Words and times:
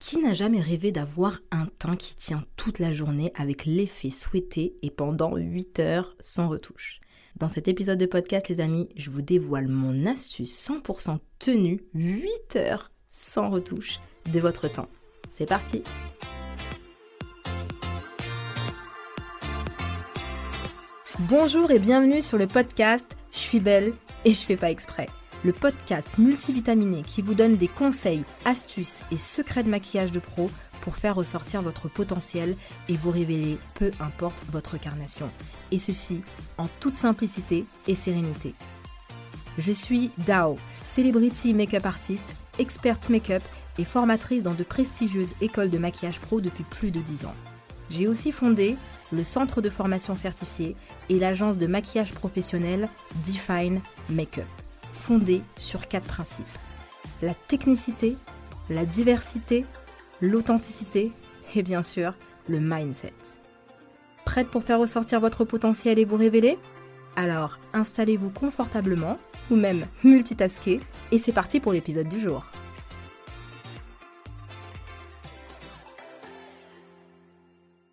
Qui 0.00 0.16
n'a 0.16 0.32
jamais 0.32 0.60
rêvé 0.60 0.92
d'avoir 0.92 1.40
un 1.50 1.66
teint 1.78 1.94
qui 1.94 2.16
tient 2.16 2.42
toute 2.56 2.78
la 2.78 2.90
journée 2.90 3.32
avec 3.36 3.66
l'effet 3.66 4.08
souhaité 4.08 4.74
et 4.82 4.90
pendant 4.90 5.36
8 5.36 5.78
heures 5.78 6.16
sans 6.20 6.48
retouche? 6.48 7.00
Dans 7.36 7.50
cet 7.50 7.68
épisode 7.68 7.98
de 7.98 8.06
podcast, 8.06 8.48
les 8.48 8.60
amis, 8.60 8.88
je 8.96 9.10
vous 9.10 9.20
dévoile 9.20 9.68
mon 9.68 10.06
astuce 10.06 10.68
100% 10.68 11.18
tenue 11.38 11.82
8 11.94 12.56
heures 12.56 12.88
sans 13.08 13.50
retouche 13.50 14.00
de 14.32 14.40
votre 14.40 14.68
teint. 14.68 14.88
C'est 15.28 15.46
parti! 15.46 15.82
Bonjour 21.28 21.70
et 21.70 21.78
bienvenue 21.78 22.22
sur 22.22 22.38
le 22.38 22.46
podcast 22.46 23.18
Je 23.32 23.38
suis 23.38 23.60
belle 23.60 23.92
et 24.24 24.30
je 24.30 24.46
fais 24.46 24.56
pas 24.56 24.70
exprès 24.70 25.08
le 25.44 25.52
podcast 25.52 26.18
multivitaminé 26.18 27.02
qui 27.02 27.22
vous 27.22 27.34
donne 27.34 27.56
des 27.56 27.68
conseils, 27.68 28.24
astuces 28.44 29.00
et 29.10 29.18
secrets 29.18 29.62
de 29.62 29.70
maquillage 29.70 30.12
de 30.12 30.18
pro 30.18 30.50
pour 30.80 30.96
faire 30.96 31.14
ressortir 31.14 31.62
votre 31.62 31.88
potentiel 31.88 32.56
et 32.88 32.96
vous 32.96 33.10
révéler 33.10 33.58
peu 33.74 33.90
importe 34.00 34.42
votre 34.50 34.78
carnation. 34.78 35.30
Et 35.70 35.78
ceci 35.78 36.22
en 36.58 36.68
toute 36.80 36.96
simplicité 36.96 37.64
et 37.86 37.94
sérénité. 37.94 38.54
Je 39.58 39.72
suis 39.72 40.10
Dao, 40.26 40.56
celebrity 40.84 41.54
make-up 41.54 41.86
artist, 41.86 42.36
experte 42.58 43.08
make-up 43.08 43.42
et 43.78 43.84
formatrice 43.84 44.42
dans 44.42 44.54
de 44.54 44.62
prestigieuses 44.62 45.34
écoles 45.40 45.70
de 45.70 45.78
maquillage 45.78 46.20
pro 46.20 46.40
depuis 46.40 46.64
plus 46.64 46.90
de 46.90 47.00
10 47.00 47.24
ans. 47.26 47.34
J'ai 47.90 48.06
aussi 48.06 48.30
fondé 48.30 48.76
le 49.10 49.24
centre 49.24 49.60
de 49.60 49.70
formation 49.70 50.14
certifié 50.14 50.76
et 51.08 51.18
l'agence 51.18 51.58
de 51.58 51.66
maquillage 51.66 52.12
professionnel 52.12 52.88
Define 53.24 53.80
Makeup 54.08 54.59
fondée 55.00 55.42
sur 55.56 55.88
quatre 55.88 56.06
principes. 56.06 56.46
La 57.22 57.34
technicité, 57.34 58.16
la 58.68 58.84
diversité, 58.84 59.64
l'authenticité 60.20 61.12
et 61.54 61.62
bien 61.62 61.82
sûr 61.82 62.14
le 62.48 62.60
mindset. 62.60 63.40
Prête 64.24 64.48
pour 64.48 64.62
faire 64.62 64.78
ressortir 64.78 65.20
votre 65.20 65.44
potentiel 65.44 65.98
et 65.98 66.04
vous 66.04 66.16
révéler? 66.16 66.58
Alors 67.16 67.58
installez-vous 67.72 68.30
confortablement 68.30 69.18
ou 69.50 69.56
même 69.56 69.86
multitasker 70.04 70.80
et 71.10 71.18
c'est 71.18 71.32
parti 71.32 71.58
pour 71.58 71.72
l'épisode 71.72 72.08
du 72.08 72.20
jour. 72.20 72.50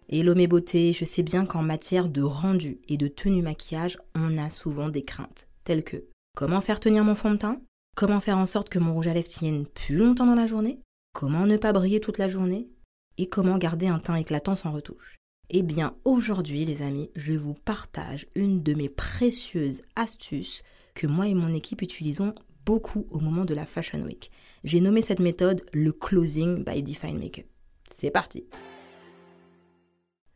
Hello 0.10 0.36
mes 0.36 0.48
beautés, 0.48 0.94
je 0.94 1.04
sais 1.04 1.24
bien 1.24 1.46
qu'en 1.46 1.64
matière 1.64 2.08
de 2.08 2.22
rendu 2.22 2.80
et 2.88 2.96
de 2.98 3.08
tenue 3.08 3.42
maquillage, 3.42 3.98
on 4.16 4.38
a 4.38 4.50
souvent 4.50 4.88
des 4.88 5.04
craintes, 5.04 5.48
telles 5.66 5.84
que 5.84 6.06
Comment 6.38 6.62
faire 6.62 6.80
tenir 6.80 7.04
mon 7.04 7.16
fond 7.16 7.32
de 7.32 7.38
teint? 7.38 7.60
Comment 7.96 8.20
faire 8.20 8.38
en 8.38 8.46
sorte 8.46 8.70
que 8.70 8.78
mon 8.78 8.94
rouge 8.94 9.08
à 9.08 9.14
lèvres 9.16 9.28
tienne 9.28 9.66
plus 9.66 9.96
longtemps 9.96 10.28
dans 10.28 10.36
la 10.36 10.46
journée? 10.46 10.80
Comment 11.12 11.48
ne 11.48 11.58
pas 11.58 11.74
briller 11.74 12.00
toute 12.00 12.20
la 12.20 12.28
journée? 12.28 12.70
Et 13.18 13.28
comment 13.28 13.58
garder 13.58 13.88
un 13.88 13.98
teint 13.98 14.18
éclatant 14.18 14.54
sans 14.54 14.72
retouche? 14.72 15.18
Eh 15.50 15.64
bien, 15.64 15.96
aujourd'hui, 16.04 16.64
les 16.64 16.84
amis, 16.84 17.10
je 17.16 17.34
vous 17.34 17.56
partage 17.56 18.28
une 18.36 18.62
de 18.62 18.76
mes 18.76 18.88
précieuses 18.88 19.82
astuces 19.96 20.62
que 20.94 21.08
moi 21.08 21.28
et 21.28 21.34
mon 21.34 21.56
équipe 21.56 21.82
utilisons 21.82 22.36
beaucoup 22.68 23.08
au 23.10 23.20
moment 23.20 23.44
de 23.44 23.56
la 23.56 23.66
Fashion 23.66 24.04
Week. 24.04 24.30
J'ai 24.64 24.80
nommé 24.80 25.02
cette 25.02 25.20
méthode 25.20 25.66
le 25.74 25.92
closing 25.92 26.64
by 26.64 26.84
Define 26.84 27.18
Makeup. 27.18 27.48
C'est 27.90 28.12
parti! 28.12 28.46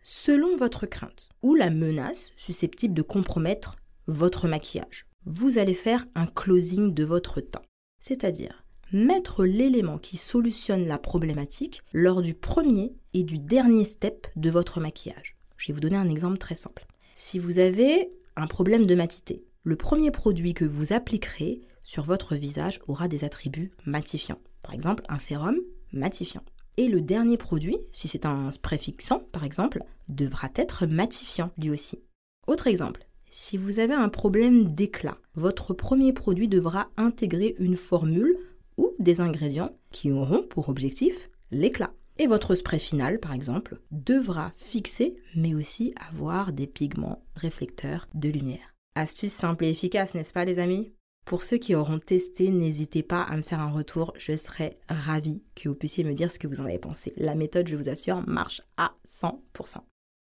Selon 0.02 0.58
votre 0.58 0.88
crainte 0.88 1.30
ou 1.44 1.54
la 1.54 1.70
menace 1.70 2.32
susceptible 2.38 2.96
de 2.96 3.04
compromettre 3.04 3.76
votre 4.08 4.48
maquillage, 4.48 5.06
vous 5.26 5.58
allez 5.58 5.74
faire 5.74 6.06
un 6.16 6.26
closing 6.26 6.94
de 6.94 7.04
votre 7.04 7.42
teint. 7.42 7.62
C'est-à-dire 8.00 8.64
mettre 8.92 9.46
l'élément 9.46 9.98
qui 9.98 10.18
solutionne 10.18 10.88
la 10.88 10.98
problématique 10.98 11.82
lors 11.94 12.22
du 12.22 12.34
premier 12.34 12.94
et 13.14 13.24
du 13.24 13.40
dernier 13.40 13.86
step 13.86 14.28
de 14.36 14.50
votre 14.50 14.80
maquillage. 14.80 15.38
Je 15.58 15.68
vais 15.68 15.74
vous 15.74 15.80
donner 15.80 15.96
un 15.96 16.10
exemple 16.10 16.38
très 16.38 16.56
simple. 16.56 16.86
Si 17.14 17.40
vous 17.40 17.60
avez 17.60 18.12
un 18.36 18.48
problème 18.48 18.86
de 18.86 18.96
matité, 18.96 19.44
le 19.64 19.76
premier 19.76 20.12
produit 20.12 20.54
que 20.54 20.66
vous 20.66 20.92
appliquerez 20.92 21.62
sur 21.84 22.04
votre 22.04 22.36
visage 22.36 22.80
aura 22.88 23.08
des 23.08 23.24
attributs 23.24 23.72
matifiants. 23.86 24.40
Par 24.64 24.74
exemple, 24.74 25.04
un 25.08 25.20
sérum 25.20 25.56
matifiant. 25.92 26.44
Et 26.78 26.88
le 26.88 27.02
dernier 27.02 27.38
produit, 27.38 27.78
si 27.92 28.08
c'est 28.08 28.26
un 28.26 28.52
spray 28.52 28.78
fixant 28.78 29.20
par 29.32 29.44
exemple, 29.44 29.84
devra 30.08 30.50
être 30.56 30.86
matifiant 30.86 31.52
lui 31.58 31.70
aussi. 31.70 32.00
Autre 32.48 32.68
exemple, 32.68 33.06
si 33.34 33.58
vous 33.58 33.80
avez 33.80 33.94
un 33.94 34.10
problème 34.10 34.76
d'éclat, 34.76 35.18
votre 35.36 35.74
premier 35.74 36.12
produit 36.12 36.50
devra 36.50 36.90
intégrer 36.98 37.56
une 37.60 37.78
formule 37.78 38.38
ou 38.78 38.92
des 39.00 39.22
ingrédients 39.22 39.72
qui 39.90 40.12
auront 40.12 40.44
pour 40.44 40.68
objectif 40.68 41.30
l'éclat. 41.50 41.94
Et 42.20 42.28
votre 42.28 42.56
spray 42.56 42.78
final, 42.78 43.20
par 43.20 43.34
exemple, 43.34 43.80
devra 43.90 44.52
fixer 44.56 45.16
mais 45.34 45.56
aussi 45.56 45.96
avoir 46.10 46.52
des 46.52 46.68
pigments 46.68 47.24
réflecteurs 47.36 48.08
de 48.14 48.28
lumière. 48.28 48.76
Astuce 48.96 49.32
simple 49.32 49.64
et 49.64 49.70
efficace, 49.70 50.14
n'est-ce 50.14 50.34
pas 50.34 50.44
les 50.44 50.60
amis? 50.60 50.92
Pour 51.26 51.44
ceux 51.44 51.58
qui 51.58 51.74
auront 51.74 52.00
testé, 52.00 52.50
n'hésitez 52.50 53.04
pas 53.04 53.22
à 53.22 53.38
me 53.38 53.44
faire 53.44 53.62
un 53.62 53.72
retour, 53.72 54.12
je 54.18 54.36
serai 54.36 54.78
ravie 54.90 55.42
que 55.56 55.70
vous 55.70 55.76
puissiez 55.76 56.04
me 56.04 56.14
dire 56.14 56.32
ce 56.32 56.40
que 56.40 56.48
vous 56.48 56.60
en 56.60 56.66
avez 56.66 56.80
pensé. 56.80 57.14
La 57.16 57.36
méthode, 57.36 57.70
je 57.70 57.78
vous 57.78 57.88
assure, 57.88 58.28
marche 58.28 58.62
à 58.76 58.94
100%. 59.08 59.32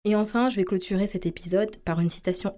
Et 0.04 0.14
enfin, 0.14 0.48
je 0.48 0.56
vais 0.56 0.64
clôturer 0.64 1.06
cet 1.06 1.26
épisode 1.26 1.76
par 1.78 2.00
une 2.00 2.10
citation 2.10 2.54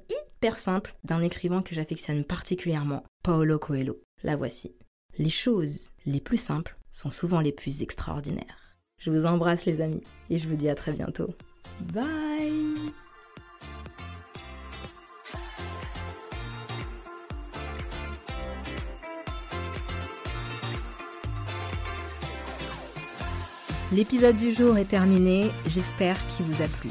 simple 0.53 0.95
d'un 1.05 1.23
écrivain 1.23 1.63
que 1.63 1.75
j'affectionne 1.75 2.25
particulièrement, 2.25 3.03
Paolo 3.23 3.59
Coelho. 3.59 4.01
La 4.23 4.37
voici. 4.37 4.75
Les 5.17 5.31
choses 5.31 5.91
les 6.05 6.21
plus 6.21 6.37
simples 6.37 6.77
sont 6.91 7.11
souvent 7.11 7.41
les 7.41 7.53
plus 7.53 7.83
extraordinaires. 7.83 8.77
Je 8.99 9.11
vous 9.11 9.27
embrasse 9.27 9.65
les 9.65 9.81
amis 9.81 10.03
et 10.31 10.39
je 10.39 10.49
vous 10.49 10.57
dis 10.57 10.69
à 10.69 10.75
très 10.75 10.93
bientôt. 10.93 11.35
Bye 11.81 12.93
L'épisode 23.93 24.37
du 24.37 24.53
jour 24.53 24.77
est 24.77 24.87
terminé, 24.87 25.51
j'espère 25.69 26.17
qu'il 26.29 26.47
vous 26.47 26.63
a 26.63 26.67
plu. 26.67 26.91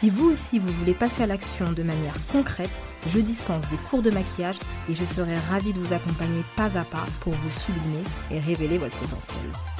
Si 0.00 0.08
vous 0.08 0.30
aussi 0.30 0.58
vous 0.58 0.72
voulez 0.72 0.94
passer 0.94 1.24
à 1.24 1.26
l'action 1.26 1.72
de 1.72 1.82
manière 1.82 2.14
concrète, 2.32 2.82
je 3.06 3.18
dispense 3.18 3.68
des 3.68 3.76
cours 3.76 4.00
de 4.00 4.10
maquillage 4.10 4.58
et 4.88 4.94
je 4.94 5.04
serai 5.04 5.36
ravie 5.50 5.74
de 5.74 5.78
vous 5.78 5.92
accompagner 5.92 6.42
pas 6.56 6.78
à 6.78 6.84
pas 6.84 7.04
pour 7.20 7.34
vous 7.34 7.50
sublimer 7.50 8.02
et 8.30 8.40
révéler 8.40 8.78
votre 8.78 8.96
potentiel. 8.98 9.36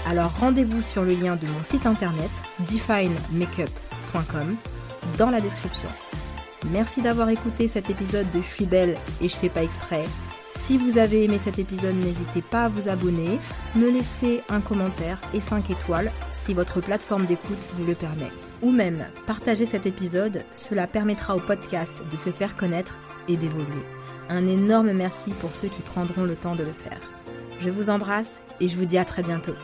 Alors 0.06 0.30
rendez-vous 0.38 0.82
sur 0.82 1.04
le 1.04 1.14
lien 1.14 1.36
de 1.36 1.46
mon 1.46 1.64
site 1.64 1.86
internet 1.86 2.30
definemakeup.com 2.58 4.56
dans 5.16 5.30
la 5.30 5.40
description. 5.40 5.88
Merci 6.70 7.00
d'avoir 7.00 7.30
écouté 7.30 7.66
cet 7.66 7.88
épisode 7.88 8.30
de 8.30 8.42
Je 8.42 8.46
suis 8.46 8.66
belle 8.66 8.98
et 9.22 9.28
je 9.30 9.36
fais 9.36 9.48
pas 9.48 9.62
exprès. 9.62 10.04
Si 10.54 10.76
vous 10.76 10.98
avez 10.98 11.24
aimé 11.24 11.40
cet 11.42 11.58
épisode, 11.58 11.96
n'hésitez 11.96 12.42
pas 12.42 12.64
à 12.64 12.68
vous 12.68 12.90
abonner, 12.90 13.38
me 13.74 13.90
laisser 13.90 14.42
un 14.50 14.60
commentaire 14.60 15.18
et 15.32 15.40
5 15.40 15.70
étoiles 15.70 16.12
si 16.36 16.52
votre 16.52 16.82
plateforme 16.82 17.24
d'écoute 17.24 17.68
vous 17.72 17.86
le 17.86 17.94
permet 17.94 18.30
ou 18.62 18.70
même 18.70 19.06
partager 19.26 19.66
cet 19.66 19.86
épisode, 19.86 20.44
cela 20.52 20.86
permettra 20.86 21.36
au 21.36 21.40
podcast 21.40 22.02
de 22.10 22.16
se 22.16 22.30
faire 22.30 22.56
connaître 22.56 22.98
et 23.28 23.36
d'évoluer. 23.36 23.84
Un 24.28 24.46
énorme 24.46 24.92
merci 24.92 25.30
pour 25.32 25.52
ceux 25.52 25.68
qui 25.68 25.82
prendront 25.82 26.24
le 26.24 26.36
temps 26.36 26.56
de 26.56 26.64
le 26.64 26.72
faire. 26.72 27.00
Je 27.60 27.70
vous 27.70 27.90
embrasse 27.90 28.40
et 28.60 28.68
je 28.68 28.76
vous 28.76 28.86
dis 28.86 28.98
à 28.98 29.04
très 29.04 29.22
bientôt. 29.22 29.54